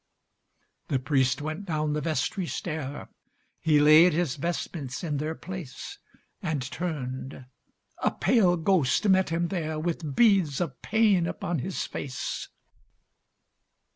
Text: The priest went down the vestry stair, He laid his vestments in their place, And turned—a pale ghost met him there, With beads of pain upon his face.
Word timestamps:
The 0.87 0.97
priest 0.97 1.43
went 1.43 1.65
down 1.65 1.93
the 1.93 2.01
vestry 2.01 2.47
stair, 2.47 3.09
He 3.59 3.79
laid 3.79 4.13
his 4.13 4.35
vestments 4.35 5.03
in 5.03 5.17
their 5.17 5.35
place, 5.35 5.99
And 6.41 6.63
turned—a 6.71 7.45
pale 8.15 8.57
ghost 8.57 9.07
met 9.07 9.29
him 9.29 9.49
there, 9.49 9.77
With 9.77 10.15
beads 10.15 10.59
of 10.59 10.81
pain 10.81 11.27
upon 11.27 11.59
his 11.59 11.85
face. 11.85 12.47